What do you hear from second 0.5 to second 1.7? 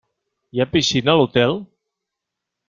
Hi ha piscina a l'hotel?